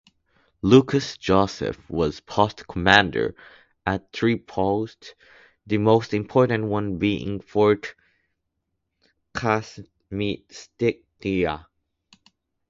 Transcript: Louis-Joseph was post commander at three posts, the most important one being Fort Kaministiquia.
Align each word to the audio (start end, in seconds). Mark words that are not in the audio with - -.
Louis-Joseph 0.63 1.87
was 1.87 2.21
post 2.21 2.67
commander 2.67 3.35
at 3.85 4.11
three 4.11 4.35
posts, 4.35 5.13
the 5.67 5.77
most 5.77 6.15
important 6.15 6.63
one 6.63 6.97
being 6.97 7.39
Fort 7.39 7.93
Kaministiquia. 9.35 11.67